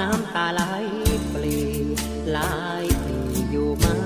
[0.00, 0.60] น้ำตาไหล
[1.32, 1.58] ปลี
[2.36, 2.52] ลา
[2.82, 3.18] ยปี
[3.50, 3.96] อยู่มา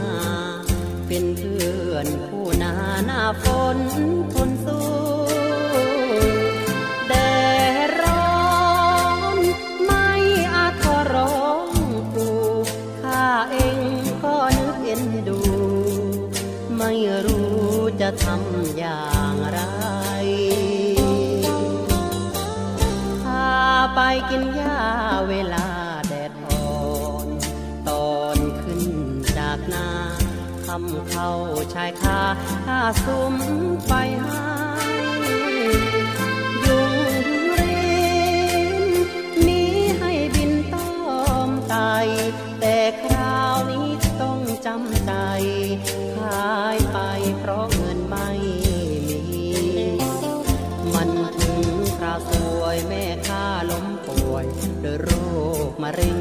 [1.06, 2.72] เป็นเพื่อนผู้นา
[3.04, 3.61] หน้าฝน
[33.04, 33.34] สุม
[33.88, 34.44] ไปให้
[36.64, 36.94] ยุง
[37.54, 37.74] เริ
[38.80, 38.82] น
[39.46, 39.62] มี
[39.98, 40.90] ให้บินต้อ
[41.48, 41.76] มไต
[42.60, 43.88] แต่คราวนี้
[44.22, 45.12] ต้องจำใจ
[46.18, 46.98] ขายไป
[47.38, 48.28] เพราะเงินไม่
[49.08, 49.46] มี
[50.94, 51.10] มัน
[51.42, 51.66] ถึง
[51.96, 54.44] คราวสวยแม่ข้าล้มป่วย
[54.84, 55.10] ด้วยโร
[55.68, 56.18] คมะเร็ง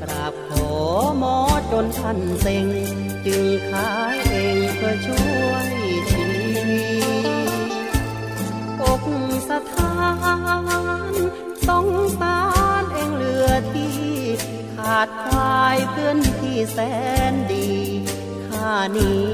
[0.00, 0.70] กราบขอ
[1.18, 1.36] หมอ
[1.72, 2.68] จนท่านเซ็ง
[15.90, 16.78] เพื่อนที่แส
[17.32, 17.68] นดี
[18.46, 19.24] ข้านี้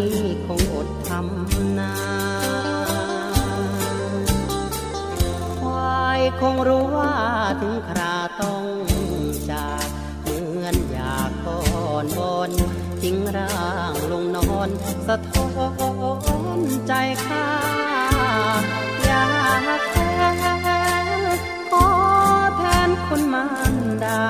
[0.46, 1.94] คงอดทำนา
[5.60, 7.14] ควายคงรู้ว่า
[7.60, 8.64] ถึงคราต้อง
[9.50, 9.86] จาก
[10.22, 11.62] เหมือนอยากก่อ
[12.04, 12.50] นบน
[13.00, 14.68] ทิ้งร่างลงนอน
[15.06, 15.48] สะท้อ
[16.58, 16.92] นใจ
[17.26, 17.48] ข้า
[19.04, 19.28] อยา
[19.78, 19.96] กแท
[20.32, 20.68] นขอแท
[21.94, 21.97] น
[23.08, 24.22] คนมารดา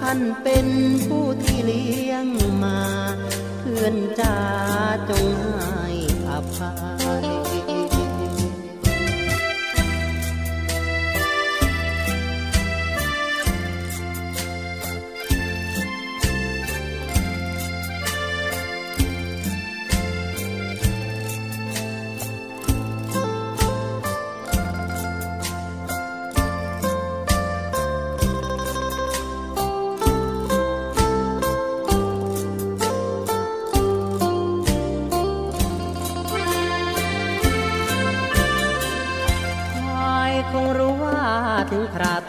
[0.00, 0.66] ท่านเป็น
[1.06, 2.26] ผู้ที่เลี้ยง
[2.62, 2.80] มา
[3.58, 4.36] เพื่อนจ้า
[5.10, 5.33] จง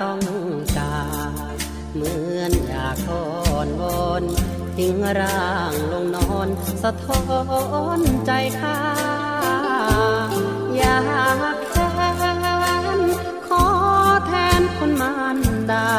[0.01, 0.19] ต้อง
[0.77, 0.97] จา
[1.29, 1.57] ก
[1.95, 3.25] เหมือนอยากทอ
[3.65, 4.23] นวอน
[4.77, 6.47] ทิ้งร่างลงนอน
[6.83, 7.23] สะท้อ
[7.97, 8.79] นใจข้า
[10.77, 10.99] อยา
[11.55, 11.75] กแท
[12.97, 12.99] น
[13.47, 13.65] ขอ
[14.27, 15.39] แทนคนมาร
[15.71, 15.89] ดา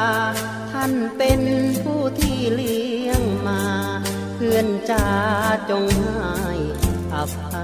[0.72, 1.40] ท่านเป็น
[1.82, 3.62] ผู้ที่เลี้ยงมา
[4.34, 5.06] เพื่อนจ้า
[5.70, 6.54] จงให้
[7.12, 7.60] อภั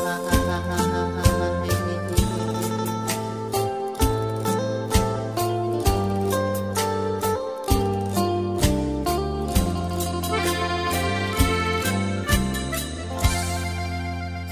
[0.00, 0.01] ย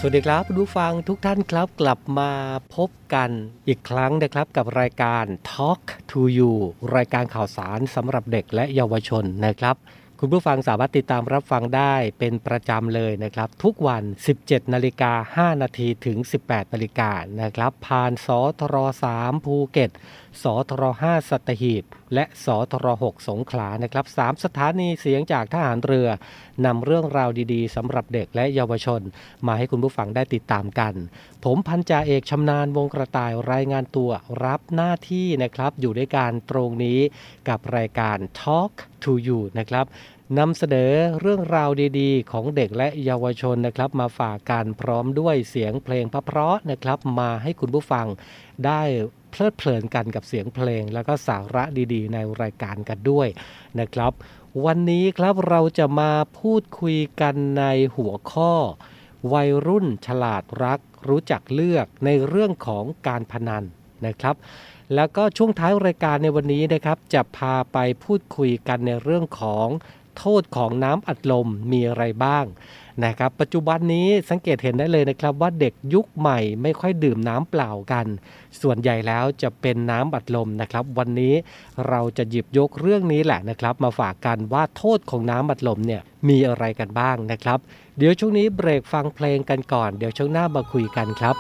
[0.02, 2.32] สวัสดีครับผู้ฟังทุกท่านครับกลับมา
[2.76, 3.31] พบกัน
[3.69, 6.52] อีกครั้งนะครับกับรายการ Talk to You
[6.97, 9.76] รายการข่าวสารสำหรับเด็กและเยาวชนนะครับ
[10.20, 14.02] คุณผู้ฟังสามารถติดตามรับฟังได้เป็นประจำเลยนะครับ ทุกวัน
[14.38, 17.11] 17นาฬิกา5นาทีถึง 18นาฬิกา
[17.43, 18.29] นะครับผ่านส
[18.61, 18.76] ทร
[19.14, 19.91] 3ภูเก็ต
[20.43, 21.85] สทร5สัตหีบ
[22.15, 26.09] และสทร6สงขลานะครับสามสถานีเสียงจากทหารเรือ
[26.67, 29.00] นำเรื่องราวดีๆสำหรับเด็กและเยาวชน
[29.47, 30.94] มาให้คุณผู้ฟังได้ติดตามกัน
[31.44, 34.11] ผมพันจ่าเอกชำนาญวงกระต่ายรายงานตัว
[34.44, 37.00] รับหน้าที่นะครับอยู่ด้วยการตรงนี้
[37.49, 38.73] กับรายการ Talk
[39.03, 39.87] to You นะครับ
[40.38, 48.06] นำเสนอเรื่องราวดีๆ ของเด็กและเยาวชนนะครับมาฝากกันพร้อมด้วยเสียงเพลงพระเพราะนะครับ มาให้คุณผู้ฟัง
[48.67, 48.82] ได้
[49.31, 53.29] เพลิดเพลินกันกับเสียงเพลง แล้วก็สาระดีๆ ในรายการกันด้วย
[53.81, 54.12] นะครับ
[54.65, 57.65] วันนี้ครับเราจะมาพูดคุยกันใน
[57.97, 58.53] หัวข้อ
[59.32, 63.65] วัยรุ่นฉลาดรัก รู้จักเลือกในเรื่องของการพนัน
[64.06, 64.37] นะครับ
[64.94, 69.69] แล้วก็ช่วงท้ายรายการในวันนี้นะครับ จะพาไปพูดคุยกันในเรื่องของ
[70.20, 72.44] โทษของน้ำอัดลมมีอะไรบ้าง
[73.05, 78.06] นะครับปัจจุบันนี้สังเกตเห็นได้เลยนะครับว่าเด็กยุคใหม่ไม่ค่อยดื่มน้ำเปล่ากัน
[78.61, 81.34] ส่วนใหญ่แล้วจะเป็นน้ำอัดลมนะครับ วันนี้
[81.88, 87.58] เราจะหยิบยกเรื่องนี้แหละนะครับ มาฝากกันว่าโทษของน้ำอัดลมเนี่ยมีอะไรกันบ้างนะครับ
[87.99, 91.37] เดี๋ยวช่วงนี้เบรกฟังเพลงกันก่อน เดี๋ยวช่วงหน้ามาคุยกันครับ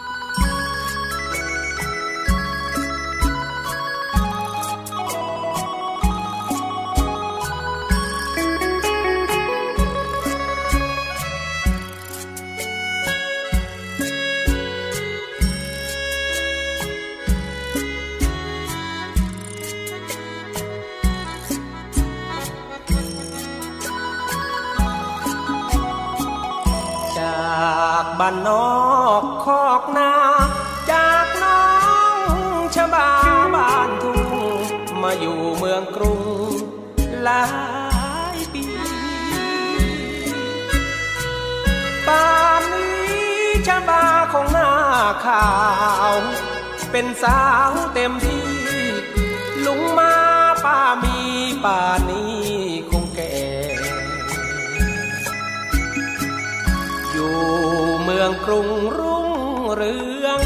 [58.96, 59.28] รุ่ง
[59.74, 59.96] เรื
[60.26, 60.40] อง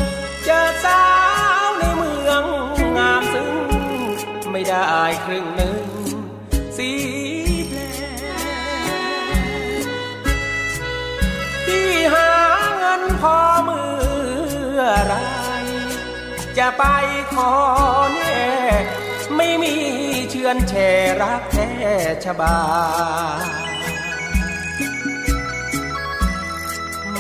[0.44, 1.02] เจอสา
[1.66, 2.44] วในเมือง
[2.96, 3.56] งามซึ้ง
[4.50, 4.88] ไม่ได้
[5.24, 5.78] ครึ่งหนึ่ง
[6.76, 6.90] สี
[7.68, 8.04] แผล
[11.66, 12.30] ที่หา
[12.76, 13.84] เงินพอเมื่
[14.78, 15.14] อไร
[16.58, 16.84] จะไป
[17.32, 17.52] ขอ
[18.14, 18.44] แน่
[19.36, 19.74] ไม่มี
[20.30, 20.88] เชื่อนแช่
[21.22, 21.70] รักแท้
[22.24, 22.56] ชบา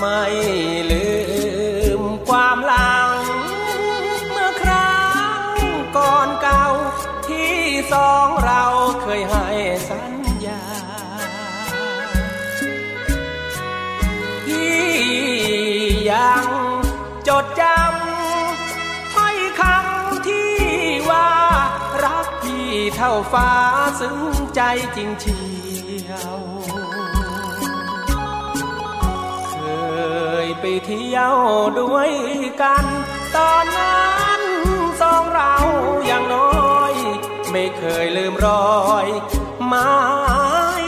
[0.06, 0.26] ไม่
[0.90, 1.08] ลื
[2.00, 3.10] มความหลัง
[4.30, 5.04] เมื่อครั้
[5.54, 5.58] ง
[5.96, 6.66] ก่อนเก่า
[7.28, 7.58] ที่
[7.92, 8.62] สองเรา
[9.02, 9.48] เคยให้
[9.88, 10.14] สัญ
[10.46, 10.62] ญา
[14.46, 14.82] ที่
[16.10, 16.44] ยัง
[17.28, 20.52] จดจำถ้อยคำที่
[21.10, 21.30] ว่า
[22.04, 23.50] รักพี่เท่าฟ้า
[24.00, 24.18] ซึ้ง
[24.54, 24.60] ใจ
[24.96, 31.34] จริงเไปเที่ยว
[31.80, 32.12] ด้วย
[32.62, 32.84] กัน
[33.36, 34.42] ตอนนั้น
[35.00, 35.54] สองเรา
[36.06, 36.94] อย่างน้อย
[37.50, 38.48] ไม่เคยลืมร
[38.82, 39.06] อย
[39.66, 39.92] ไม้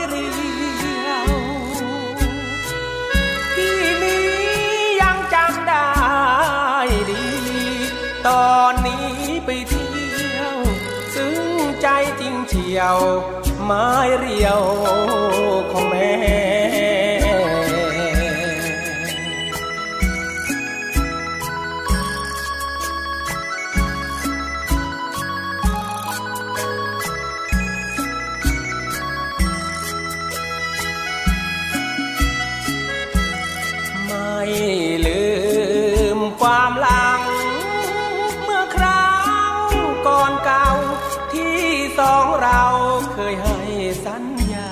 [0.08, 0.26] เรี
[1.06, 1.28] ยว
[3.56, 4.28] ที่นี้
[5.02, 5.88] ยังจำได้
[7.10, 7.26] ดี
[8.28, 9.08] ตอนนี้
[9.44, 10.54] ไปเที่ยว
[11.14, 11.40] ซึ้ง
[11.80, 11.86] ใจ
[12.20, 12.98] จริงเชียว
[13.64, 13.86] ไม้
[14.18, 14.60] เรียว
[15.72, 16.12] ของแม่
[42.48, 42.68] เรา
[43.12, 43.58] เคยให้
[44.04, 44.70] สัญญา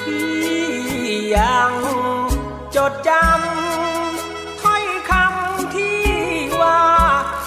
[0.00, 0.30] ที่
[1.36, 1.72] ยัง
[2.76, 6.00] จดจำถ้อยคำที่
[6.60, 6.82] ว่า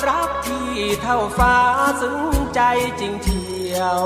[0.08, 0.72] รักที่
[1.02, 1.58] เท่าฟ้า
[2.02, 2.22] ซึ้ง
[2.56, 2.62] ใจ
[3.00, 4.04] จริงเที่ยว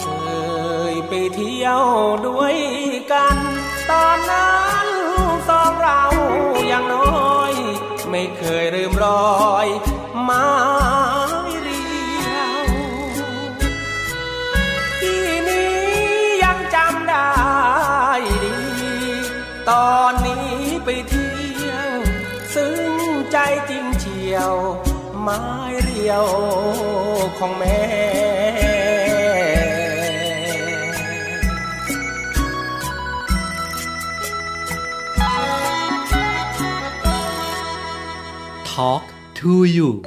[0.00, 0.06] เค
[0.92, 1.82] ยไปเที่ยว
[2.26, 2.56] ด้วย
[3.12, 3.36] กัน
[3.90, 4.54] ตอนนั้
[4.86, 4.88] น
[5.48, 6.02] สองเรา
[6.68, 7.25] อย่างน้อย
[8.18, 9.06] ไม่เคยลืมร
[9.44, 9.68] อย
[10.22, 10.48] ไม้
[11.62, 11.86] เรี
[12.24, 12.28] ย
[12.64, 12.66] ว
[15.00, 15.14] ที
[15.48, 15.74] นี้
[16.42, 17.30] ยังจำได้
[18.44, 18.56] ดี
[19.70, 20.48] ตอนนี้
[20.84, 22.00] ไปเที่ยว
[22.54, 22.92] ซึ้ง
[23.32, 23.36] ใจ
[23.70, 24.54] จริงเฉียว
[25.20, 25.40] ไม้
[25.82, 26.26] เรียว
[27.38, 27.80] ของแม่
[38.76, 39.04] Talk
[39.36, 40.02] to you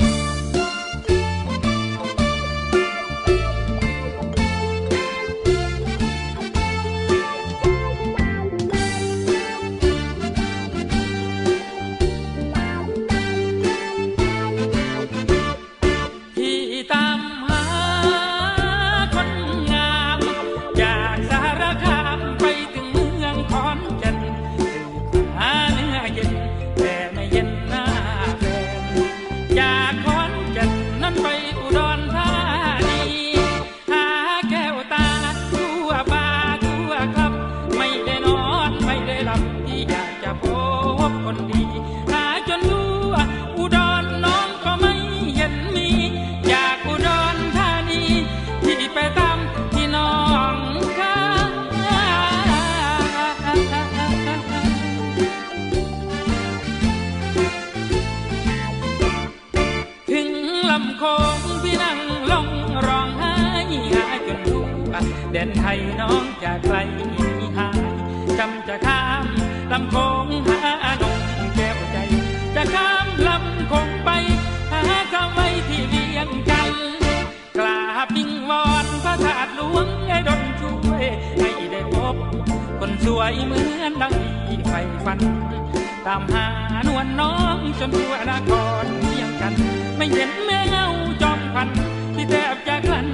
[60.87, 61.03] ำค
[61.35, 61.99] งพี่นั่ง
[62.31, 62.47] ลง
[62.87, 63.35] ร้องไห้
[63.93, 66.77] หาจนรู้ว่าแดนไทยน้องจะไกล
[67.57, 67.81] หาย
[68.39, 69.25] จำจะข้าม
[69.71, 71.19] ลำคงหาดง
[71.55, 71.97] แก้วใจ
[72.55, 74.09] จะข้ามลำคงไป
[74.71, 74.81] หา
[75.13, 76.73] คำไว้ที่เวียงจัน
[77.57, 77.79] กรา
[78.15, 81.05] บิงวอนพระธาตุหลวงให้ดลช่วย
[81.39, 82.15] ให้ได้พบ
[82.79, 84.15] คนสวยเหมือนดัง
[84.47, 85.19] ที่ใฝ่ฝัน
[86.11, 86.47] ตามหา
[86.87, 88.51] นวลน้องจนทั่วนค
[88.83, 89.53] รเรียงกัน
[89.97, 90.87] ไม่เห็นแม่เงา
[91.21, 91.67] จอมพัน
[92.15, 93.07] ที่แทบจะกลั้น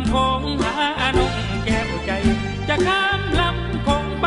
[0.00, 0.74] ำโพงหา
[1.16, 1.34] นง
[1.64, 2.10] แก้วใจ
[2.68, 4.26] จะข้ามลำโพงไป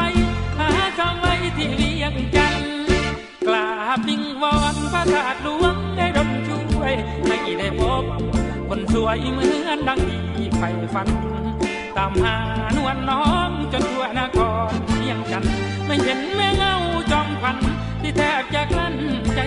[0.59, 2.71] หาคำไว้ที่เวียงจันทน์
[3.47, 6.93] กราบวิงวอนพระธาตุหลวงได้ดลช่วย
[7.27, 8.03] ให้ได้พบ
[8.67, 10.01] คนสวยเหมือนดัง
[10.35, 11.07] ที่ใฝ่ฝัน
[11.97, 12.37] ตามหา
[12.77, 14.39] นวลน้องจนทั่วนค
[14.71, 15.53] รเพียงจันทน์
[15.85, 16.75] ไม่เห็นแม่เงา
[17.11, 17.57] จอมพัน
[18.01, 18.95] ที่แทบจะกลั้น
[19.35, 19.39] ใจ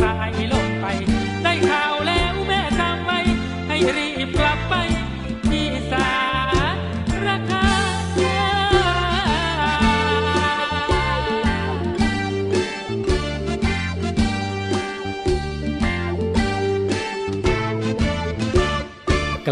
[0.00, 0.55] ก้องกับสายล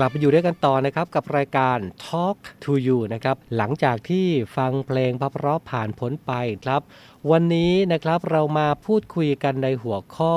[0.04, 6.32] ลับมาอยู่ด้วยกันต่อนะครับกับรายการ Talk to You นะครับหลังจากที่ฟังเพลงพระเพราะผ่านพ้นไป
[6.64, 6.82] ครับ
[7.30, 10.34] วันนี้นะครับเรามาพูดคุยกันในหัวข้อ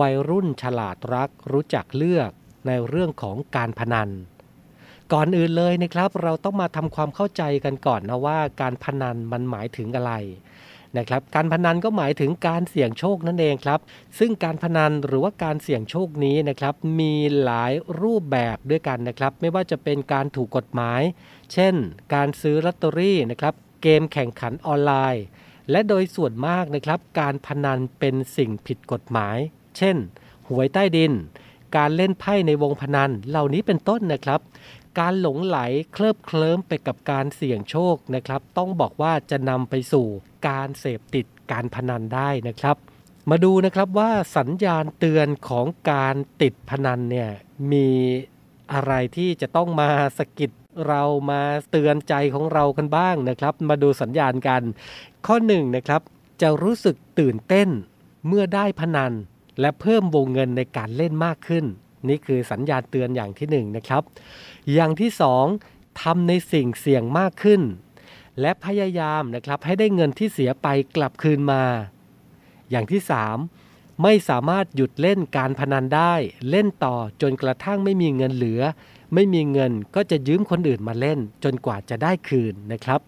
[0.00, 2.30] วัยรุ่นฉลาดรักรู้จักเลือก
[2.66, 4.08] ในเรื่องของการพนัน
[5.12, 10.12] ก่อนอื่นเลยนะครับ เราต้องมาทำความเข้าใจกันก่อนนะว่าการพนันมันหมายถึงอะไร
[10.96, 13.80] นะครับการพนันก็หมายถึงการเสี่ยงโชคนั่นเองครับ
[14.18, 21.00] ซึ่งการพนันหรือว่าการเสี่ยงโชคนี้นะครับมีหลายรูปแบบด้วยกันนะครับ ไม่ว่าจะเป็นการถูกกฎหมาย
[21.52, 21.74] เช่น
[22.14, 25.24] การซื้อลอตเตอรี่นะครับเกมแข่งขันออนไลน์
[25.70, 29.36] และโดยส่วนมากนะครับการพนันเป็นสิ่งผิดกฎหมาย
[29.78, 29.96] เช่น
[30.48, 31.12] หวยใต้ดิน
[31.76, 34.40] การเล่นไพ่ในวงพนันเหล่านี้เป็นต้นนะครับ
[34.98, 35.58] การหลงไหล
[35.92, 40.06] เคลิบเคลิ้มไปกับการเสี่ยงโชคนะครับ ต้องบอกว่าจะนำไปสู่
[40.48, 42.76] การเสพติดการพนันได้นะครับ
[43.30, 47.30] มาดูนะครับว่าสัญญาณเตือนของการติดพนันเนี่ย
[47.72, 47.88] มี
[48.72, 50.50] อะไรที่จะต้องมาสะกิด
[50.88, 54.62] เรามาเตือนใจของเรากันบ้างนะครับ มาดูสัญญาณกัน
[55.26, 56.02] ข้อหนึ่งนะครับ
[56.42, 57.68] จะรู้สึกตื่นเต้น
[58.26, 59.12] เมื่อได้พนัน
[59.60, 61.64] และเพิ่มวงเงินในการเล่นมากขึ้น
[62.08, 64.02] นี่คือสัญญาณเตือนอย่างที่หนึ่งนะครับ
[64.72, 65.46] อย่างที่สอง
[66.02, 67.62] ทำในสิ่งเสี่ยงมากขึ้น
[68.40, 71.64] และพยายามนะครับให้ได้เงินที่เสียไปกลับคืนมา
[72.70, 73.00] อย่างที่
[73.46, 76.14] 3ไม่สามารถหยุดเล่นการพนันได้
[76.50, 78.62] เล่นต่อจนกระทั่งไม่มีเงินเหลือ
[79.14, 83.00] ไม่มีเงินก็จะยืมคนอื่นมาเล่น จนกว่าจะได้คืนนะครับ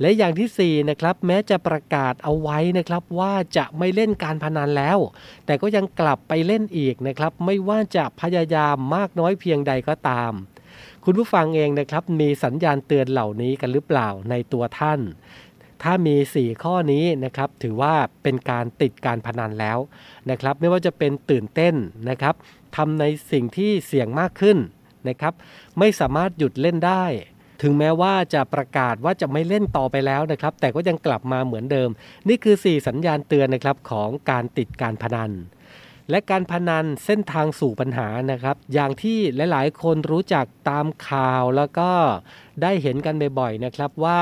[0.00, 4.98] และอย่างที่4นะครับแม้จะประกาศเอาไว้นะครับว่าจะไม่เล่นการพนันแล้ว
[5.46, 10.32] แต่ก็ยังกลับไปเล่นอีกนะครับ ไม่ว่าจะพยายามมากน้อยเพียงใดก็ตาม
[11.08, 15.00] คุณผู้ฟังเองนะครับ มีสัญญาณเตือนเหล่านี้กันหรือเปล่าในตัวท่าน
[15.82, 19.78] ถ้ามี 4 ข้อนี้นะครับ ถือว่าเป็นการติดการพนันแล้ว
[20.30, 21.74] นะครับ ไม่ว่าจะเป็นตื่นเต้น
[22.10, 22.34] นะครับ
[22.76, 24.58] ทำในสิ่งที่เสี่ยงมากขึ้น
[25.08, 25.34] นะครับ
[25.78, 27.04] ไม่สามารถหยุดเล่นได้
[27.62, 31.90] ถึงแม้ว่าจะประกาศว่าจะไม่เล่นต่อไปแล้วนะครับ แต่ก็ยังกลับมาเหมือนเดิม
[32.28, 35.32] นี่คือ 4 สัญญาณเตือนนะครับของการติดการพนัน
[36.10, 41.90] และการพนันเส้นทางสู่ปัญหานะครับ อย่างที่หลาย ๆ คนรู้จักตามข่าวแล้วก็
[42.62, 44.20] ได้เห็นกันบ่อย ๆ นะครับว่า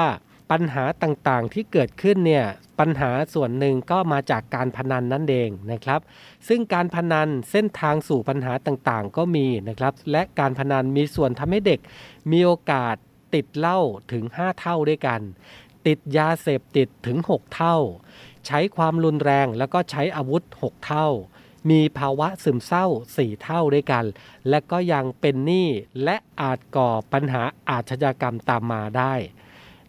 [0.50, 2.46] ปัญหาต่างๆที่เกิดขึ้นเนี่ย
[2.80, 6.00] ปัญหาส่วนหนึ่งก็มาจากการพนันนั่นเองนะครับ
[6.48, 11.80] ซึ่งการพนันเส้นทางสู่ปัญหาต่างๆ ก็มีนะครับ และการพนันมีส่วนทำให้เด็ก
[12.32, 12.96] มีโอกาส
[13.34, 13.80] ติดเหล้า
[14.12, 15.20] ถึง 5 เท่าด้วยกัน
[15.86, 17.76] ติดยาเสพติดถึง 6 เท่า
[18.46, 21.08] ใช้ความรุนแรงแล้วก็ใช้อาวุธ 6 เท่า
[21.70, 24.04] มีภาวะซึมเศร้า 4 เท่าด้วยกัน
[24.48, 25.68] และก็ยังเป็นหนี้
[26.04, 29.14] และอาจก่อปัญหาอาชญากรรมตามมาได้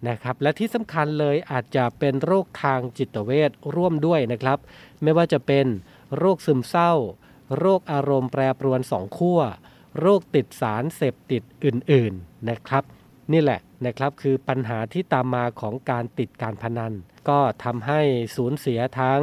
[0.07, 4.59] นะครับและที่สำคัญเลยอาจจะเป็นโรคทางจิตเวชร่วมด้วยนะครับ
[5.01, 5.65] ไม่ว่าจะเป็น
[6.17, 6.93] โรคซึมเศร้า
[7.57, 9.39] โรคอารมณ์แปรปรวนสองขั้ว
[9.99, 12.83] โรคติดสารเสพติดอื่นๆนะครับ
[13.31, 16.93] นี่แหละนะครับคือปัญหาที่ตามมาของการติดการพนัน
[17.29, 18.01] ก็ทำให้
[18.35, 19.21] สูญเสียทั้ง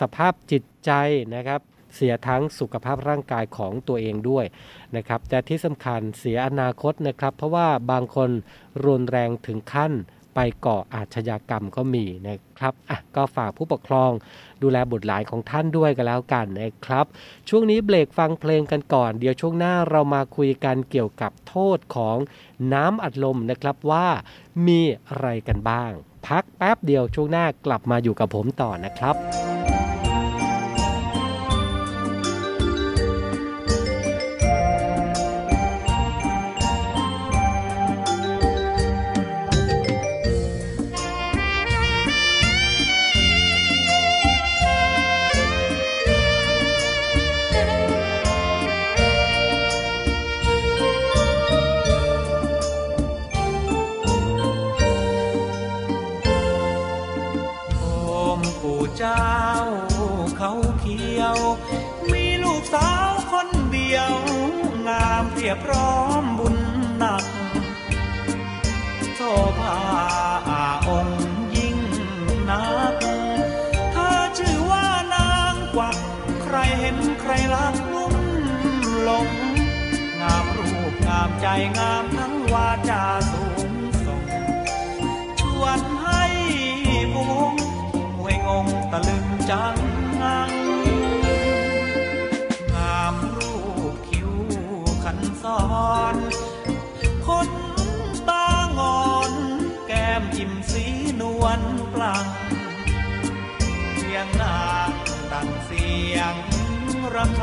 [0.00, 0.90] สภาพจิตใจ
[1.34, 1.60] นะครับ
[1.94, 4.44] เสียทั้งสุขภาพร่างกายของตัวเองด้วย
[4.96, 8.30] นะครับแต่ที่สำคัญเสียอนาคตนะครับ เพราะว่าบางคน
[8.84, 9.92] รุนแรงถึงขั้น
[10.34, 14.10] ไปก่ออาชญากรรมก็มีนะครับอะก็ฝากผู้ปกครอง
[14.62, 17.06] ดูแลบุตรหลานของท่านด้วยกันแล้วกันนะครับ
[17.48, 22.16] ช่วงนี้เบรกฟังเพลงกันก่อน เดี๋ยวช่วงหน้าเรามาคุยกันเกี่ยวกับโทษของ
[22.72, 24.06] น้ำอัดลมนะครับว่า
[24.66, 25.92] มีอะไรกันบ้าง
[26.26, 29.47] พักแป๊บเดียวช่วงหน้ากลับมาอยู่กับผมต่อนะครับ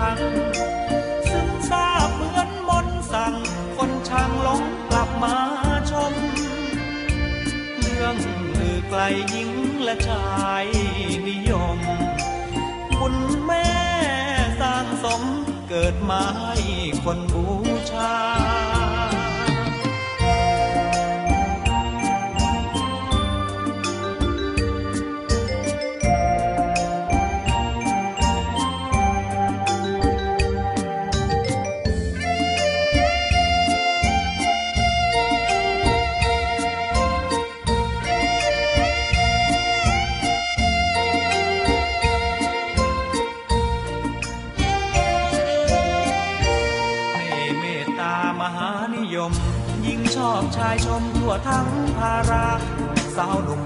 [0.09, 0.19] ัง
[1.29, 3.35] ซึ่งทราบเหมือนมนสั่ง
[3.75, 5.35] คนช่างหลงกลับมา
[5.91, 6.13] ชม
[7.81, 8.15] เรื่อง
[8.59, 9.51] ลือไกลหญิง
[9.83, 10.25] และชา
[10.63, 10.65] ย
[11.27, 11.79] นิยม
[12.99, 13.15] บุญ
[13.45, 13.69] แม่
[14.61, 15.21] สร้างสม
[15.69, 16.55] เกิดมาให้
[52.05, 52.45] ภารา
[53.15, 53.64] สาวหนุ่ม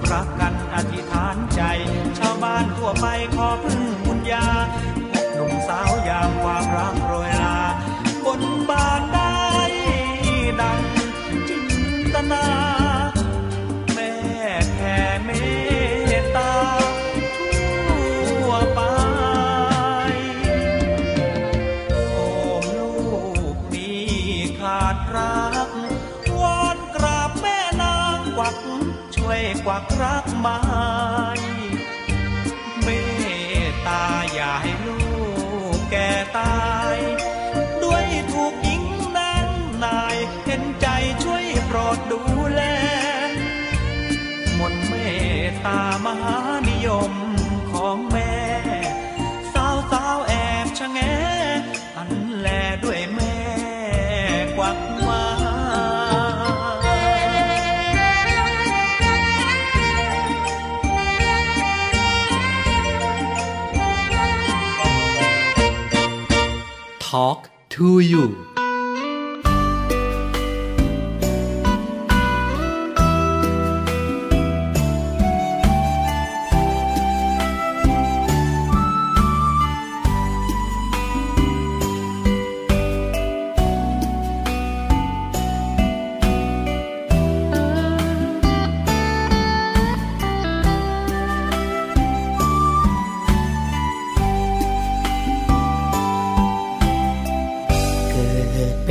[68.00, 68.39] you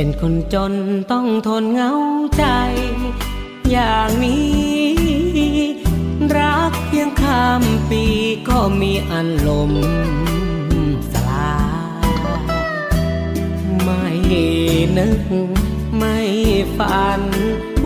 [0.02, 0.74] เป็นคนจน
[1.12, 1.92] ต้องทนเหงา
[2.36, 2.44] ใจ
[3.70, 4.50] อย่างนี้
[6.36, 8.04] รักเพียงข้ามปี
[8.48, 9.72] ก็มีอันลม
[11.12, 11.54] สลา
[12.06, 12.08] ย
[13.82, 14.04] ไม่
[14.98, 15.22] นึก
[15.96, 16.16] ไม่
[16.76, 17.22] ฝัน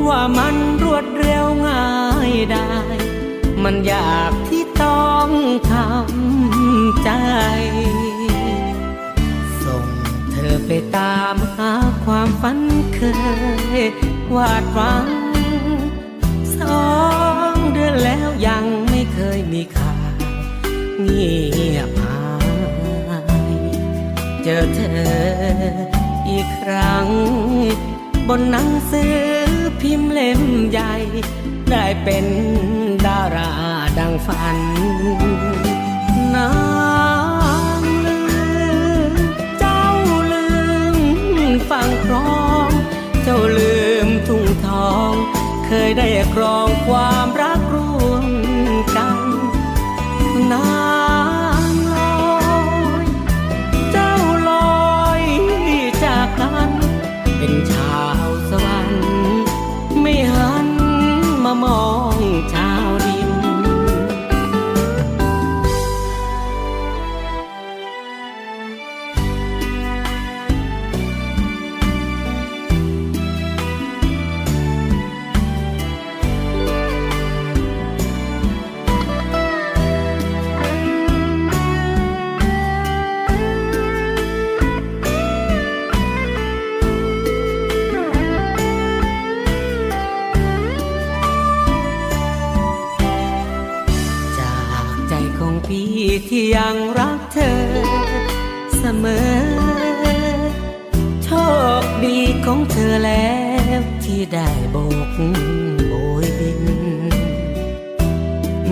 [0.07, 1.89] ว่ามันรวดเร็วง่า
[2.29, 2.73] ยได้
[3.63, 5.29] มันอยากที่ต้อง
[5.73, 7.11] ทำใจ
[9.63, 9.87] ส่ง
[10.31, 11.73] เธอไปตามา
[12.05, 12.59] ความฝัน
[12.95, 13.01] เค
[13.81, 13.83] ย
[14.35, 15.07] วาดหวัง
[16.59, 16.87] สอ
[17.53, 20.15] งเดือนแล้วยังไม่เคยมีข่าว
[21.01, 21.35] เงี
[21.77, 22.21] ยบหา
[23.51, 23.53] ย
[24.43, 25.15] เจอเธอ
[26.29, 27.09] อีกครั้ง
[28.29, 29.17] บนหนังสือ
[29.81, 30.95] พิมพ์เล่มใหญ่
[31.71, 32.27] ได้เป็น
[33.07, 33.53] ดารา
[33.99, 34.59] ดังฝัน
[36.35, 36.64] นา
[43.27, 45.13] เจ้าลืมทุ่งทอง
[45.67, 48.25] เคยได้ครองความรักร่วม
[95.39, 95.93] ของพี่
[96.29, 97.57] ที่ยังรักเธอ
[98.79, 99.29] เสมอ
[101.25, 101.29] โช
[101.83, 103.35] คดีของเธอแล้
[103.79, 104.77] วที่ได้โบ
[105.09, 105.19] ก
[105.89, 105.93] โบ
[106.25, 106.63] ยบิน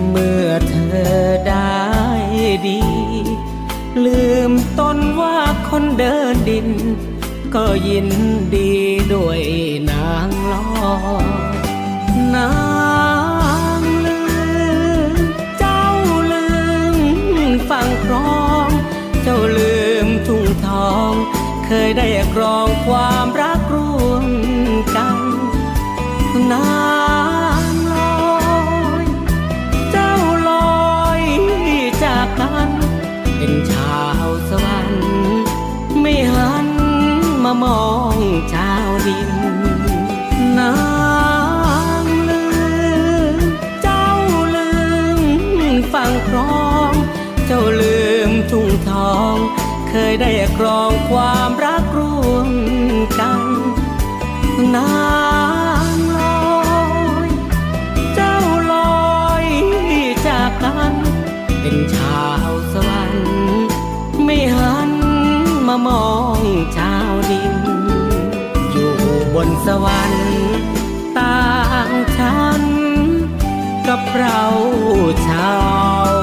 [0.09, 1.17] เมื่อเธอ
[1.49, 1.81] ได้
[2.67, 2.81] ดี
[4.05, 5.37] ลืมตนว่า
[5.69, 6.69] คนเดินดิน
[7.55, 8.09] ก็ยิน
[8.55, 8.71] ดี
[9.13, 9.41] ด้วย
[9.89, 10.63] นางลอ
[12.33, 12.62] นา
[17.83, 18.69] ฟังครอง
[19.23, 21.11] เจ้าลืมทุ่งทอง
[21.65, 24.25] เคยได้ครองความรักร่วม
[24.95, 25.17] กัน
[26.51, 26.71] นา
[27.71, 28.27] งลอ
[29.03, 29.05] ย
[29.91, 30.13] เจ้า
[30.49, 30.51] ล
[30.91, 31.21] อย
[32.03, 32.69] จากกัน
[33.37, 35.03] เป็นชาวสวรรค์
[36.01, 36.67] ไม่หัน
[37.43, 38.02] มามอง
[49.95, 52.49] เคยได้ครองความรักร่วม
[53.19, 53.41] กัน
[54.75, 54.93] นา
[55.93, 56.59] งลอ
[57.25, 57.27] ย
[58.15, 58.37] เจ้า
[58.71, 58.73] ล
[59.15, 59.45] อย
[60.27, 60.93] จากกัน
[61.61, 63.33] เป็นชาวสวรรค์
[64.25, 64.91] ไม่หัน
[65.67, 66.41] มามอง
[66.77, 67.55] ชาวดิน
[68.71, 68.93] อยู่
[69.35, 70.35] บนสวรรค์
[71.17, 71.43] ต่า
[71.87, 72.63] งชั้น
[73.87, 74.43] กับเรา
[75.27, 75.53] ชา
[76.07, 76.22] ว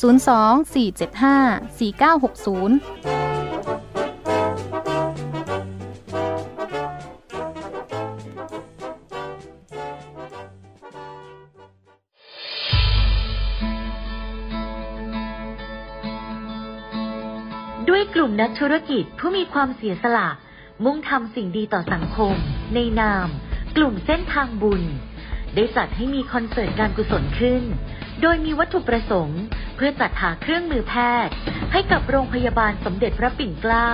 [0.00, 2.74] 02-475-4960
[17.88, 20.28] ด้วยกลุ่มนักธุรกิจผู้มีความเสียสละ
[20.84, 22.34] มุ่งทำสิ่งดีต่อสังคม
[22.74, 23.28] ในนาม
[23.76, 24.82] กลุ่มเส้นทางบุญ
[25.56, 27.62] ได้จัดให้มีคอนเสิร์ตการกุศลขึ้น
[28.22, 29.42] โดยมีวัตถุประสงค์
[29.76, 30.94] เพื่อจัดหาเครื่องมือแพ
[31.26, 31.34] ทย์
[31.72, 33.90] ให้กับโรงพยาบาลสมเด็จพระปิ่นเกล้า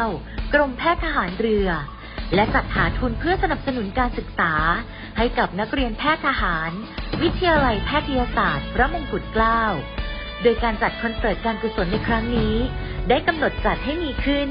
[0.54, 1.68] กรมแพทย์ทหารเรือ
[2.34, 4.52] และจัดหาทุนเพื่อสนับสนุนการศึกษา
[5.18, 6.70] ให้กับนักเรียนแพทย์ทหาร
[7.22, 9.62] วิทยาลัยแพทยศาสตร์ พระมงกุฎเกล้า
[10.42, 12.56] โดยการจัดคอนเสิร์ตการกุศลในครั้งนี้
[13.08, 14.48] ได้กำหนดจัดให้มีขึ้น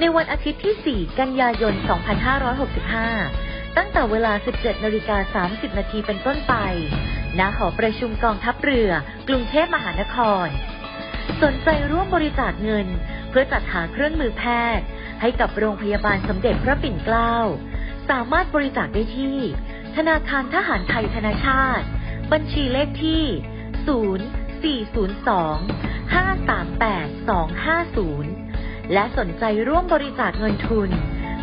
[0.00, 3.45] ในวันอาทิตย์ที่ 4 กันยายน 2565
[3.76, 6.54] ตั้งแต่เวลา 17นาฬิกา30 นาทีเป็นต้นไป
[7.38, 8.90] ณ หอประชุมกองทัพเรือ
[9.28, 10.46] กรุงเทพมหานคร
[11.42, 12.86] สนใจร่วมบริจาคเงิน
[13.30, 14.44] เพื่อจัดหาเครื่องมือแพ
[14.78, 14.86] ทย์
[15.20, 17.34] ให้กับโรงพยาบาลสมเด็จพระปิ่นเกล้า
[18.10, 19.38] สามารถบริจาคได้ที่
[19.96, 21.86] ธนาคารทหารไทยธนาชาติ
[22.32, 23.24] บัญชีเลขที่
[23.96, 27.28] 0 402 538
[28.30, 30.90] 250 และสนใจร่วมบริจาคเงินทุน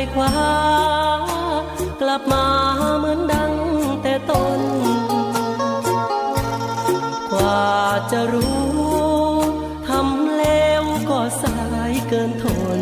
[0.00, 0.32] ยคว้า
[2.00, 2.46] กลับมา
[2.98, 3.52] เหมือนดัง
[4.02, 4.60] แต่ต้น
[7.32, 7.66] กว่า
[8.12, 8.66] จะรู้
[9.88, 11.58] ทำแล้วก็สา
[11.90, 12.44] ยเกินท
[12.78, 12.80] น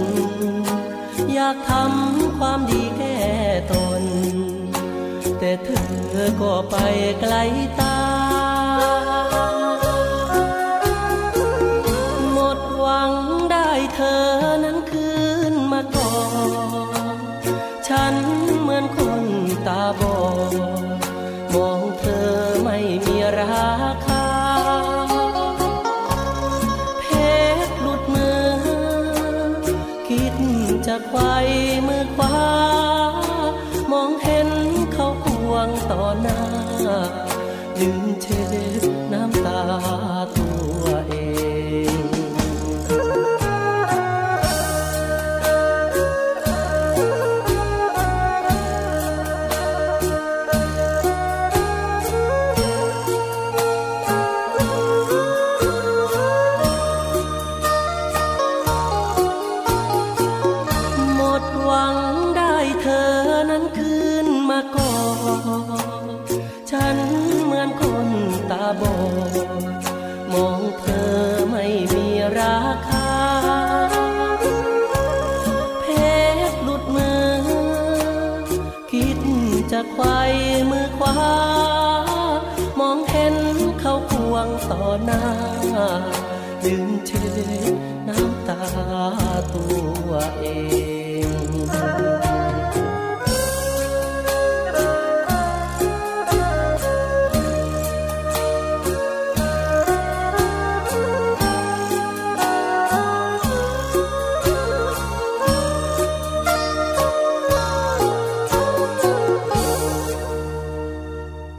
[1.33, 3.19] อยากทำความดีแก่
[3.73, 4.03] ตน
[5.39, 5.71] แต่เธ
[6.25, 6.77] อก็ไป
[7.21, 7.35] ไกล
[7.81, 7.94] ตา
[19.85, 20.74] sabor.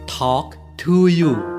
[0.08, 1.55] Talk to you.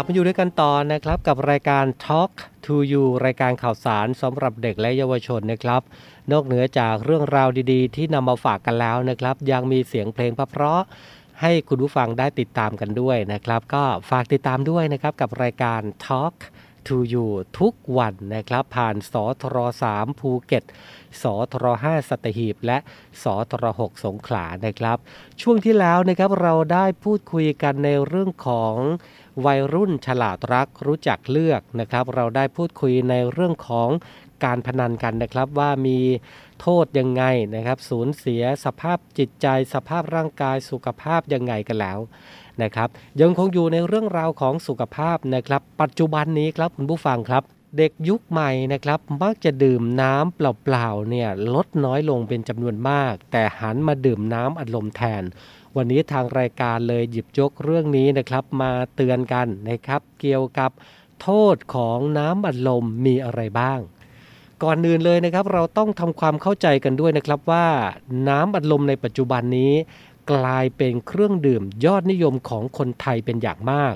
[0.00, 2.32] ลับมาอยู่ด้วยกันต่อนะครับกับรายการ Talk
[2.64, 5.82] to You รายการข่าวสารสำหรับเด็กและเยาวชนนะครับ
[6.32, 16.34] นอกเหนือจากเรื่องราวดีๆ ที่นำมาฝากกันแล้วนะครับ ยังมีเสียงเพลงเพราะๆให้คุณผู้ฟังได้ติดตามกันด้วยนะครับ ก็ฝากติดตามด้วยนะครับกับรายการ Talk
[16.88, 17.28] to You
[17.58, 19.56] ทุกวันนะครับ ผ่านสทร
[19.92, 20.64] 3ภูเก็ต
[21.22, 22.78] สทร5สัตหีบ และ
[23.22, 24.98] สทร6สงขลานะครับ
[25.40, 28.74] ช่วงที่แล้วนะครับเราได้พูดคุยกันในเรื่องของ
[29.44, 33.88] วัยรุ่นฉลาดรักรู้จักเลือกนะครับ เราได้พูดคุยในเรื่องของ
[34.44, 35.98] การพนันกันนะครับว่ามี
[36.60, 37.22] โทษยังไง
[37.54, 41.98] นะครับ สูญเสียสภาพจิตใจ สภาพร่างกายสุขภาพยังไงกันแล้ว
[42.62, 42.88] นะครับ
[43.20, 47.42] ยังคงอยู่ในเรื่องราวของสุขภาพนะครับ ปัจจุบันนี้ครับคุณผู้ฟังครับ
[47.78, 55.22] เด็กยุคใหม่นะครับมักจะดื่มน้ำเปล่าๆเนี่ยลดน้อยลงเป็นจำนวนมาก แต่หันมาดื่มน้ำอัดลมแทน
[55.76, 60.70] วันนี้ทางรายการเลยหยิบยกเรื่องนี้นะครับ มาเตือนกันนะครับ เกี่ยวกับ
[61.22, 63.80] โทษของน้ำอัดลมมีอะไรบ้าง
[64.62, 67.66] ก่อนอื่นเลยนะครับ เราต้องทำความเข้าใจกันด้วยนะครับว่า
[68.28, 69.72] น้ำอัดลมในปัจจุบันนี้
[70.32, 73.94] กลายเป็นเครื่องดื่มยอดนิยมของคนไทยเป็นอย่างมาก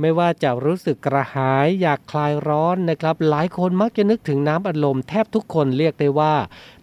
[0.00, 6.34] ไม่ว่าจะรู้สึกกระหายอยากคลายร้อนนะครับ หลายคนมักจะนึกถึงน้ำอัดลมแทบทุกคนเรียกได้ว่า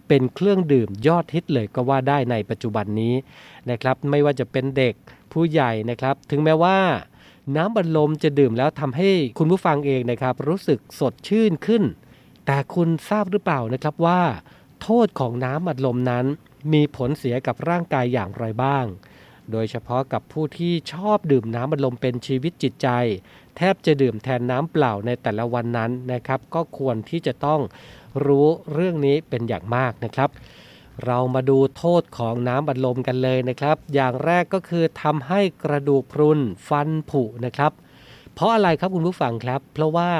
[0.08, 3.14] เป็นเครื่องดื่มยอดฮิตเลยก็ว่าได้ในปัจจุบันนี้
[3.70, 4.94] นะครับไม่ว่าจะเป็นเด็ก
[5.32, 6.78] ผู้ใหญ่นะครับ ถึงแม้ว่า
[7.56, 11.82] น้ำอัดลมจะดื่มแล้วทำให้คุณผู้ฟังเองนะครับ รู้สึกสดชื่นขึ้น
[12.46, 14.22] แต่คุณทราบหรือเปล่านะครับว่า
[14.82, 16.26] โทษของน้ำอัดลมนั้น
[16.72, 18.84] มีผลเสียกับร่างกายอย่างไรบ้าง
[19.50, 22.88] โดยเฉพาะกับผู้ที่ชอบดื่มน้ำอัดลมเป็นชีวิตจิตใจ
[23.56, 27.60] แทบจะดื่มแทนน้ำเปล่าในแต่ละวันนั้นนะครับ ก็ควรที่จะต้อง
[28.26, 30.30] รู้เรื่องนี้เป็นอย่างมากนะครับ
[31.06, 37.72] เรามาดูโทษของน้ำอัดลมกันเลยนะครับ อย่างแรกก็คือทำให้กระดูกพรุนฟันผุนะครับ
[38.34, 40.10] เพราะอะไรครับคุณผู้ฟังครับ เพราะว่า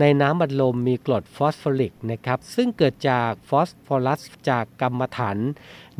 [0.00, 4.20] ในน้ำอัดลมมีกรดฟอสฟอริกนะครับ ซึ่งเกิดจากฟอสฟอรัส
[4.50, 5.38] จากกรรมฐาน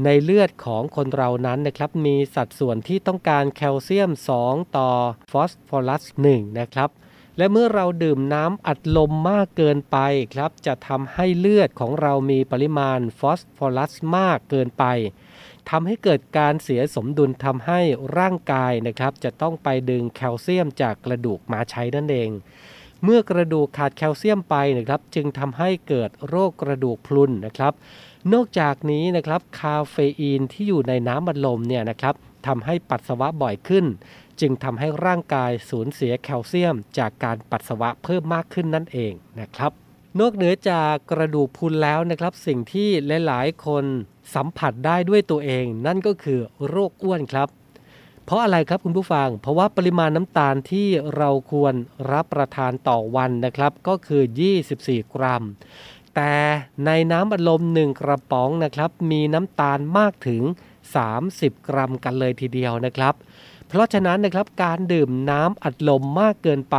[0.05, 4.11] ในเลือดของคนเรานั้นนะครับ มีสัดส่วนที่ต้องการแคลเซียม
[4.45, 4.91] 2 ต่อ
[5.33, 6.03] ฟอสฟอรัส
[6.33, 6.91] 1นะครับ
[7.39, 9.99] และเมื่อเราดื่มน้ำอัดลมมากเกินไป
[10.35, 14.85] ครับ จะทำให้เลือดของเรามีปริมาณฟอสฟอรัสมากเกินไป
[15.71, 17.81] ทำให้เกิดการเสียสมดุลทำให้
[18.19, 22.31] ร่างกายนะครับ จะต้องไปดึงแคลเซียมจากกระดูกมาใช้นั่นเอง
[23.05, 27.73] เมื่อกระดูกขาดแคลเซียมไปนะครับ จึงทำให้เกิดโรคกระดูกพรุนนะครับ
[28.33, 32.15] นอกจากนี้นะครับคาเฟอีนที่อยู่ในน้ำอัดลมเนี่ยนะครับ
[32.47, 33.85] ทำให้ปัสสาวะบ่อยขึ้น
[34.41, 39.73] จึงทำให้ร่างกายสูญเสียแคลเซียม จากการปัสสาวะเพิ่มมากขึ้นนั่นเองนะครับ
[40.21, 42.89] นอกเหนือจากกระดูกพุนแล้วนะครับ สิ่งที่
[43.27, 43.85] หลาย ๆ คน
[44.35, 47.49] สัมผัสได้ด้วยตัวเอง นั่นก็คือโรคอ้วนครับ
[48.25, 51.75] เพราะอะไรครับคุณผู้ฟัง เพราะว่าปริมาณน้ำตาลที่เราควร
[52.13, 54.23] รับประทานต่อวันนะครับ ก็คือ
[54.69, 55.45] 24 กรัม
[56.17, 56.35] แต่
[56.87, 60.43] ในน้ำอัดลม 1 กระป๋องนะครับ มีน้ำตาลมากถึง
[61.09, 63.15] 30 กรัมกันเลยทีเดียวนะครับ
[63.73, 66.77] เพราะฉะนั้นนะครับการดื่มน้ำอัดลมมากเกินไป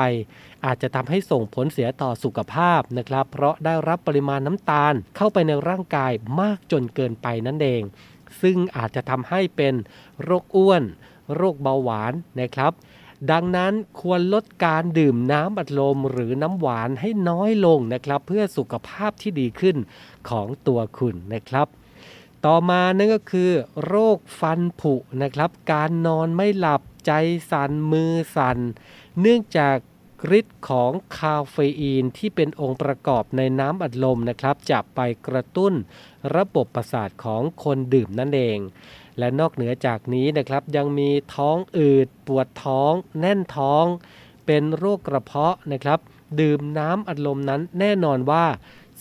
[0.65, 7.81] อาจจะทำให้ส่งผลเสียต่อสุขภาพนะครับ เพราะได้รับปริมาณน้ำตาลเข้าไปในร่างกายมากจนเกินไปนั่นเอง
[8.41, 9.73] ซึ่งอาจจะทำให้เป็น
[10.23, 10.83] โรคอ้วน
[11.35, 12.71] โรคเบาหวานนะครับ
[13.31, 19.77] ดังนั้นควรลดการดื่มน้ำอัดลมหรือน้ำหวานให้น้อยลงนะครับ เพื่อสุขภาพที่ดีขึ้น
[20.29, 21.67] ของตัวคุณนะครับ
[22.45, 23.51] ต่อมานั่นก็คือ
[23.85, 27.11] โรคฟันผุนะครับ การนอนไม่หลับใจ
[27.51, 28.57] สัน่นมือสัน่น
[29.19, 29.77] เนื่องจาก
[30.39, 35.73] ฤทธิ์ของคาเฟอีนที่เป็นองค์ประกอบในน้ำอัดลมนะครับจะไปกระตุ้น
[36.35, 38.59] ระบบประสาทของคนดื่มนั่นเอง
[39.19, 43.85] และนอกเหนือจากนี้นะครับยังมีท้องอืดปวดท้อง แน่นท้อง
[44.45, 45.99] เป็นโรคกระเพาะนะครับ
[46.39, 48.45] ดื่มน้ำอัดลมนั้นแน่นอนว่า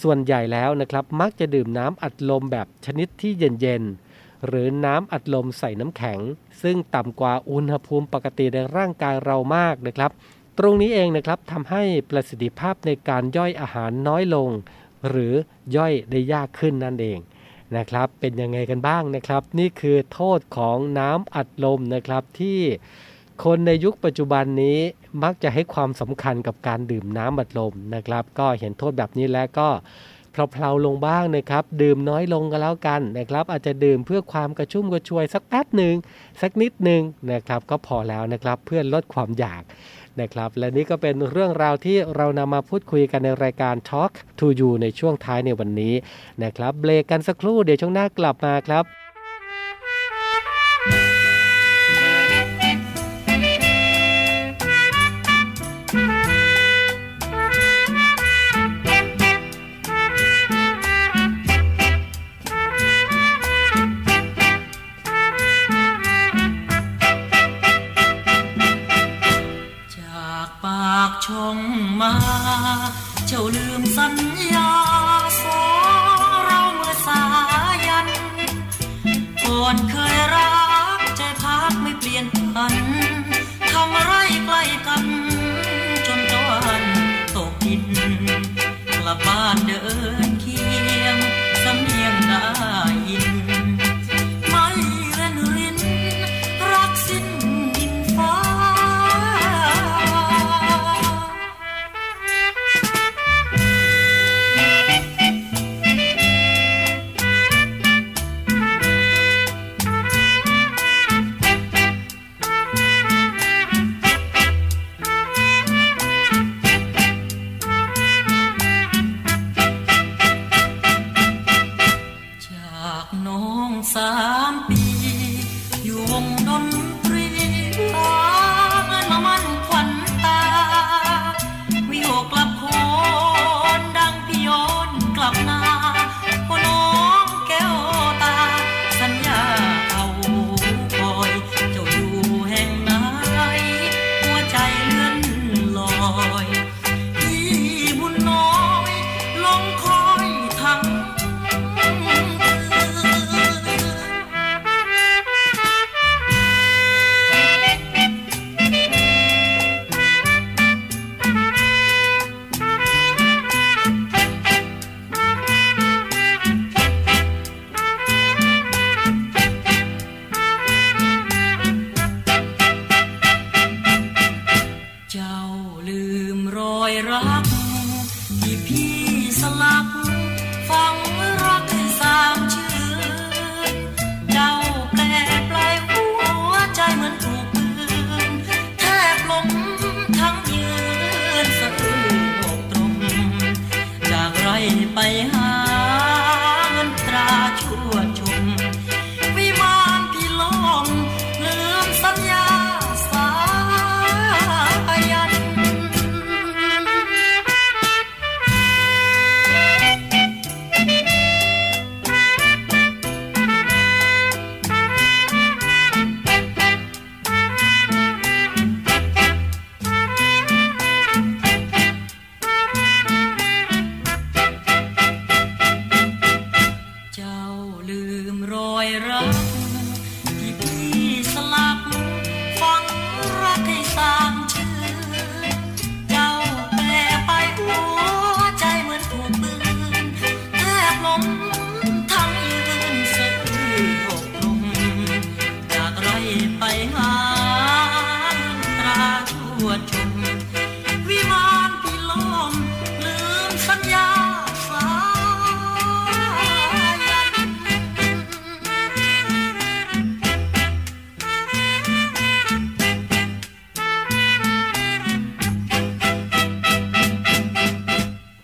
[0.03, 6.19] ส่วนใหญ่แล้วนะครับมักจะดื่มน้ำอัดลมแบบชนิดที่เย็นๆ หรือน้ำอัดลมใส่น้ำแข็ง
[6.63, 10.11] ซึ่งต่ำกว่าอุณหภูมิปกติในร่างกายเรามากนะครับ
[10.59, 14.49] ตรงนี้เองนะครับทำให้ประสิทธิภาพในการย่อยอาหารน้อยลง
[15.09, 15.33] หรือ
[15.77, 17.19] ย่อยได้ยากขึ้นนั่นเอง
[17.77, 22.61] นะครับ เป็นยังไงกันบ้างนะครับ นี่คือโทษของน้ำอัดลมนะครับที่
[23.45, 24.79] คนในยุคปัจจุบันนี้
[25.23, 29.69] มักจะให้ความสำคัญกับการดื่มน้ำอัดลมนะครับ ก็เห็นโทษแบบนี้แล้วก็
[30.33, 35.95] เพลาๆลงบ้างนะครับ ดื่มน้อยลงก็แล้วกันนะครับ อาจจะดื่มเพื่อความกระชุ่มกระชวยสักแป๊บหนึ่ง
[36.41, 37.03] สักนิดหนึ่ง
[37.33, 39.63] นะครับ ก็พอแล้วนะครับเพื่อลดความอยาก
[40.21, 45.95] นะครับ และนี่ก็เป็นเรื่องราวที่เรานำมาพูดคุยกันในรายการ Talk to You ในช่วงท้ายในวันนี้
[46.43, 48.85] นะครับเบรกกันสักครู่เดี๋ยวช่วงหน้ากลับมาครับ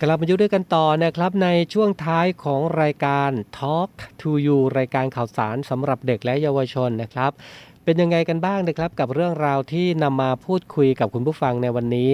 [0.08, 3.90] ลับมาอยู่ด้วยกันต่อนะครับในช่วงท้ายของรายการ Talk
[4.20, 7.30] to You รายการข่าวสารสำหรับเด็กและเยาวชนนะครับ
[7.84, 12.10] เป็นยังไงกันบ้างนะครับกับเรื่องราวที่นำมาพูดคุยกับคุณผู้ฟังในวันนี้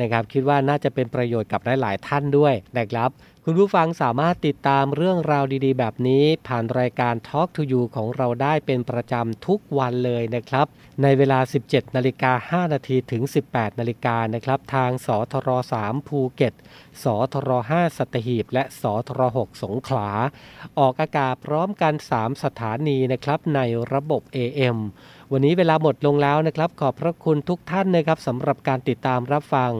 [0.00, 3.10] นะครับคิดว่าน่าจะเป็นประโยชน์กับหลาย ๆ ท่านด้วยนะครับ
[3.44, 10.66] คุณผู้ฟังสามารถติดตามเรื่องราวดี ๆ แบบนี้ผ่านรายการ Talk to You ของเราได้เป็นประจำทุกวันเลยนะครับ
[11.02, 11.38] ในเวลา
[11.68, 13.22] 17นาฬิกา5นาทีถึง
[13.52, 15.48] 18นาฬิกานะครับทางสทร
[15.82, 16.54] 3ภูเก็ต
[17.02, 20.08] สทร5สัตหีบ และสทร6สงขลา
[20.78, 23.60] ออกอากาศพร้อมกัน 3 สถานีนะครับใน
[23.92, 24.78] ระบบ AM
[25.32, 29.72] วันนี้เวลาหมดลงแล้วนะครับ ขอบพระคุณทุกท่านนะครับสำหรับการติดตามรับฟัง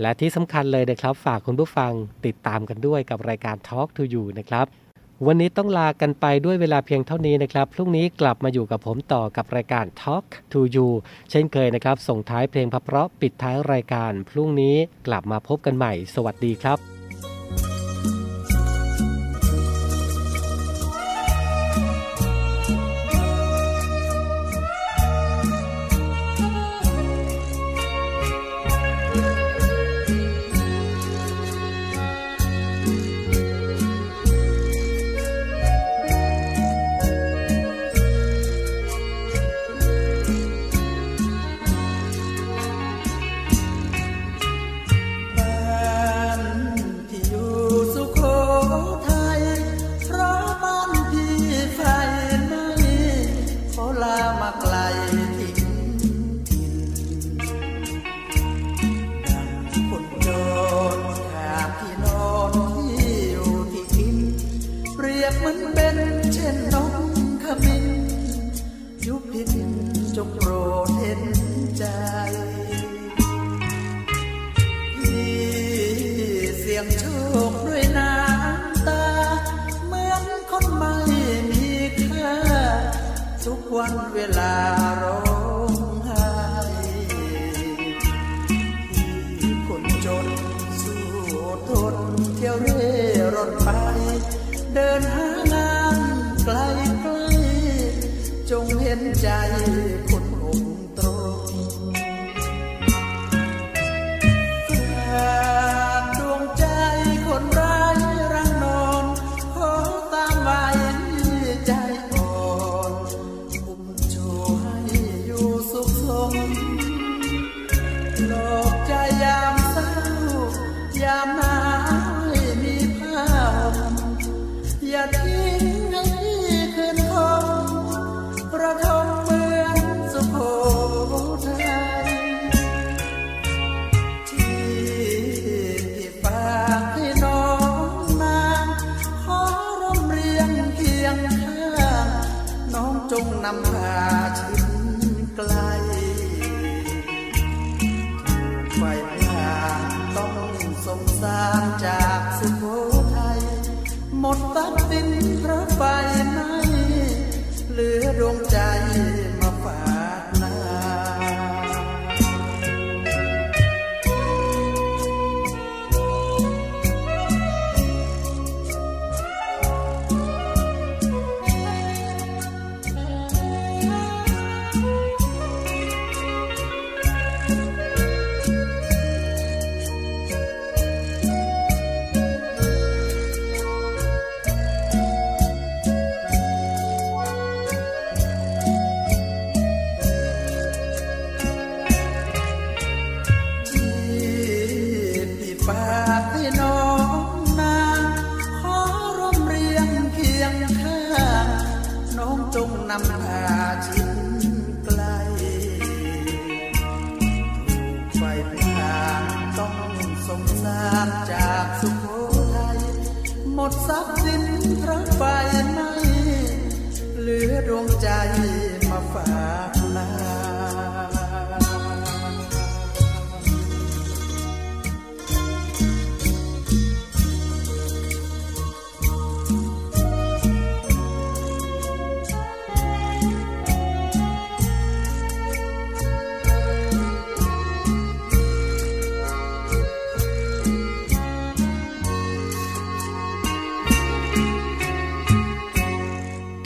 [0.00, 1.92] และที่สำคัญเลยนะครับ ฝากคุณผู้ฟัง
[2.26, 4.83] ติดตามกันด้วยกับรายการ Talk to You นะครับ
[5.26, 10.88] วันนี้ต้องลากันไปด้วยเวลาเพียงเท่านี้นะครับ พรุ่งนี้กลับมาอยู่กับผมต่อกับรายการ Talk to You
[11.30, 16.93] เช่นเคยนะครับ ส่งท้ายเพลงพเพราะปิดท้ายรายการ พรุ่งนี้กลับมาพบกันใหม่ สวัสดีครับ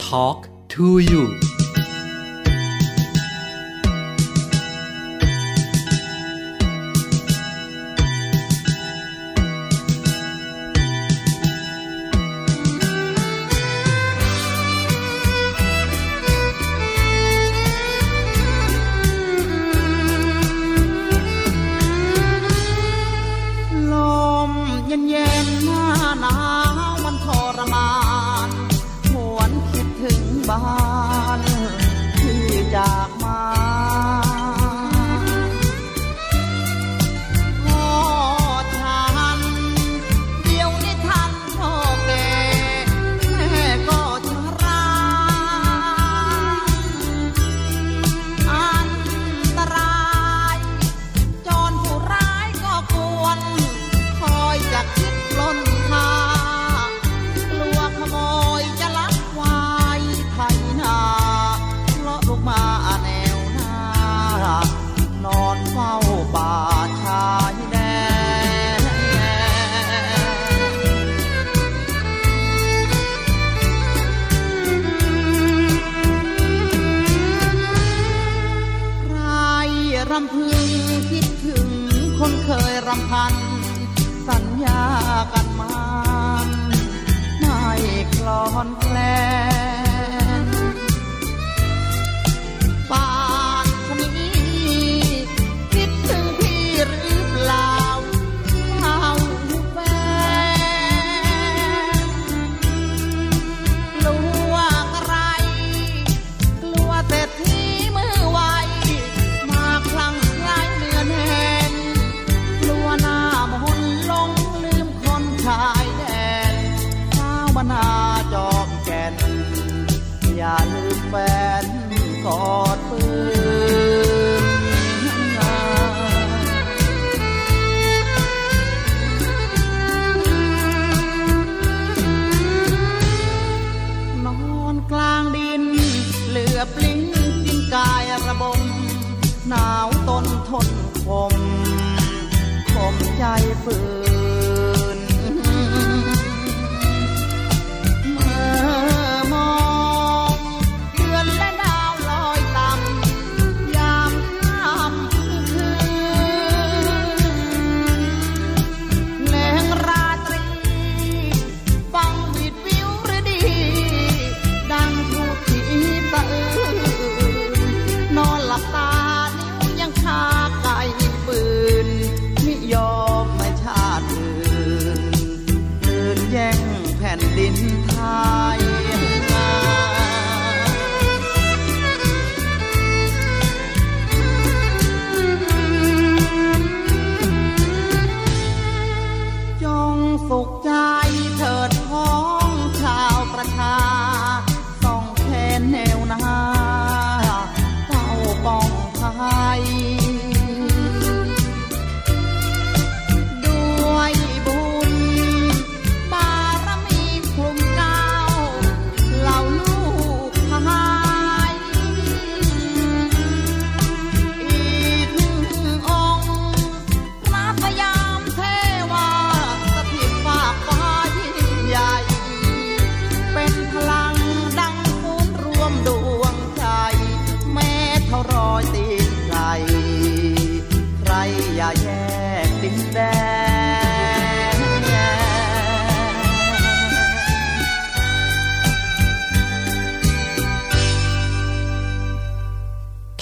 [0.09, 1.39] Talk to you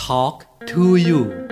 [0.07, 1.46] Talk to you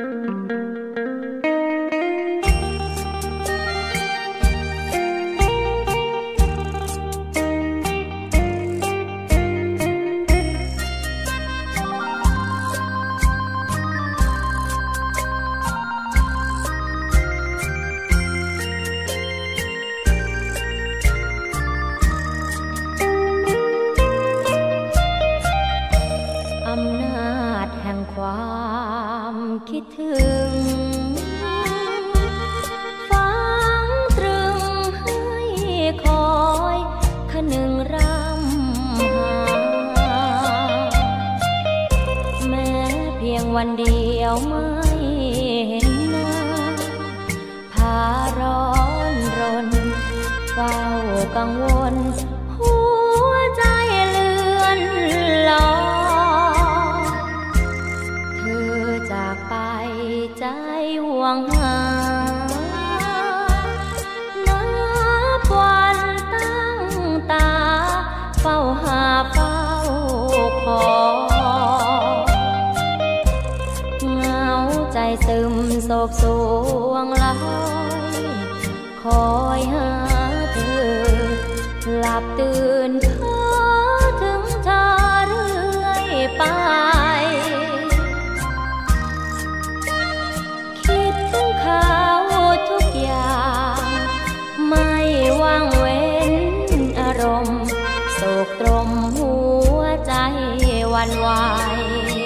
[101.76, 102.25] ไ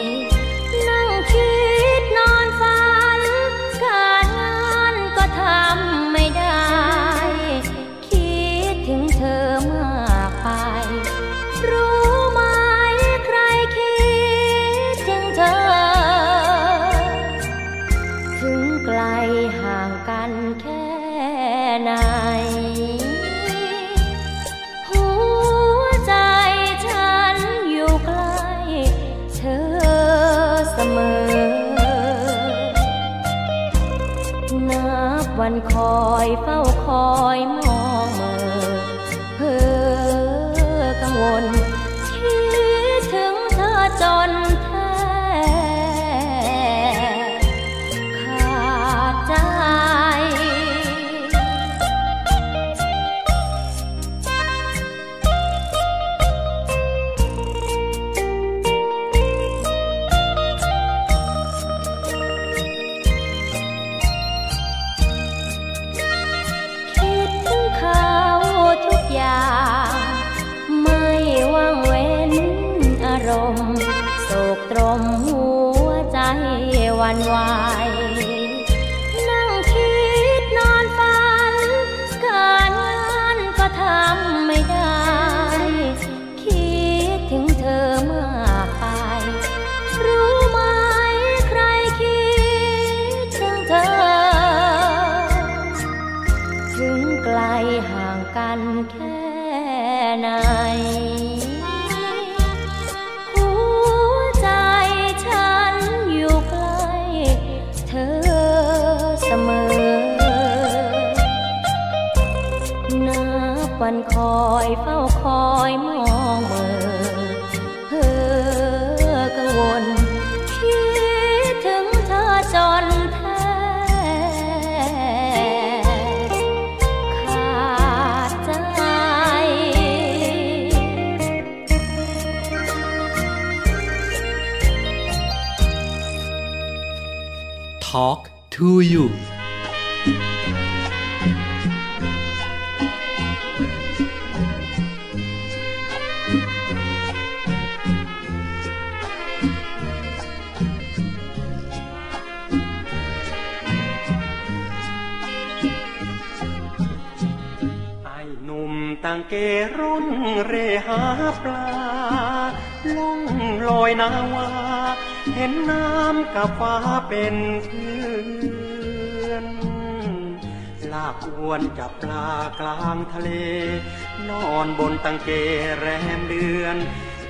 [175.11, 175.29] งเก
[175.77, 175.85] แร
[176.17, 176.77] มเดือน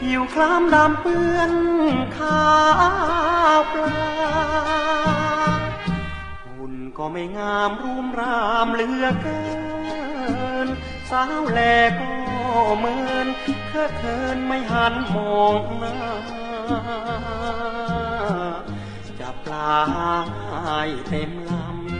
[0.04, 1.52] หิวคล้ามดำเปื้อน
[2.18, 2.48] ข้า
[3.58, 3.98] วปลา
[6.46, 9.42] หุ่นก็ไม่งามรูมรามเหลือเกิ
[10.66, 10.68] น
[11.10, 11.60] สาวแล
[12.00, 12.12] ก็
[12.78, 13.28] เหมือน
[13.68, 15.96] เคอะเคินไม่หันมองหน้า
[19.20, 19.76] จับปลา
[20.66, 21.52] ให้เต็มล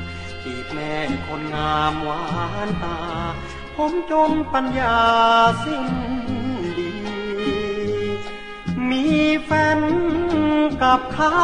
[0.02, 0.94] ำจีบแม่
[1.28, 2.22] คนงามหวา
[2.68, 3.00] นตา
[3.82, 4.98] ผมจนปัญญา
[5.64, 5.88] สิ้น
[6.78, 6.92] ดี
[8.90, 9.06] มี
[9.44, 9.82] แฟน
[10.84, 11.38] กับเขา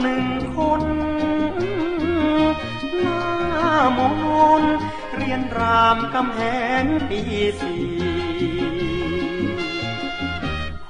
[0.00, 0.26] หนึ่ง
[0.56, 0.82] คน
[3.00, 3.24] หน้า
[3.98, 4.00] ม
[4.60, 4.62] น
[5.16, 6.40] เรียนรามกำแห
[6.82, 7.20] งปี
[7.60, 7.86] สี่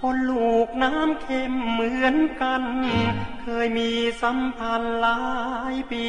[0.00, 2.62] คนลูกน้ำเค็มเหมือนกัน
[3.42, 3.90] เคยมี
[4.22, 5.20] สัมพันธ์หลา
[5.72, 6.06] ยปี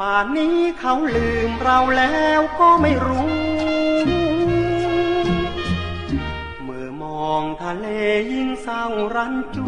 [0.00, 3.49] ป่านนี้เขาลืมเราแล้วก็ไม่รู้
[7.78, 7.86] เล
[8.32, 9.58] ยิ่งเศร้ารันจ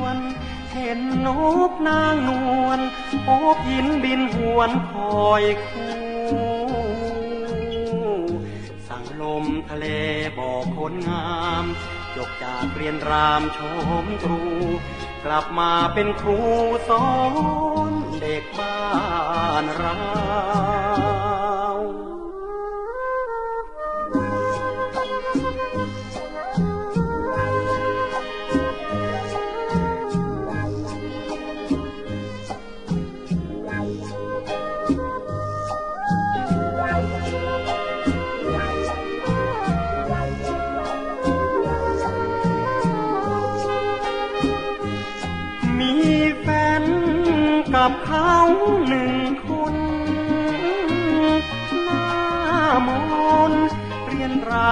[0.00, 0.18] วน
[0.72, 1.28] เห็นน
[1.70, 2.30] กนางน
[2.64, 2.80] วล
[3.24, 4.92] โอบหินบินหวนค
[5.24, 5.96] อยคู่
[8.88, 9.86] สั่งลมทะเล
[10.38, 11.28] บอกคนงา
[11.62, 11.64] ม
[12.16, 13.58] จบจากเรียนรามช
[14.04, 14.42] มตรู
[15.24, 16.40] กลับมาเป็นครู
[16.88, 17.08] สอ
[17.90, 18.80] นเด็กบ้า
[19.62, 19.96] นเรา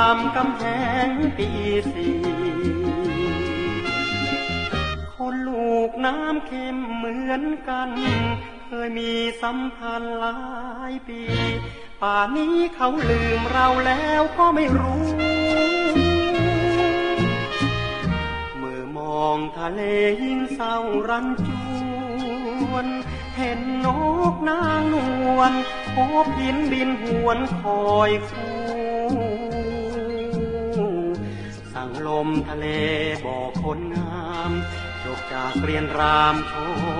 [0.03, 0.63] ามกำแพ
[1.07, 1.49] งปี
[1.93, 2.17] สี่
[5.17, 7.91] คนลูกน้ำเค็มเหมือนกัน
[8.67, 10.39] เคยมีสัมพันธ์หลา
[10.91, 11.21] ยปี
[12.03, 15.05] ป่านนี้เขาลืมเราแล้วก็ไม่รู้
[18.57, 19.81] เมื่อมองทะเล
[20.23, 20.77] ยิ่งเศร้า
[21.09, 21.49] รันจ
[22.71, 22.87] วน
[23.37, 23.87] เห็นน
[24.33, 24.97] กนางน
[25.37, 25.53] วล
[25.95, 28.54] โอบหินบินหวนคอยคู่
[32.07, 32.67] ลมทะเล
[33.27, 34.51] บอกคนงาม
[35.05, 36.55] จบจากเรียนรามช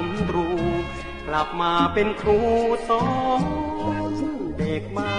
[0.05, 0.49] มรู
[1.29, 2.39] กลับมาเป็นครู
[2.89, 3.07] สอ
[4.11, 4.13] น
[4.59, 5.15] เด็กมา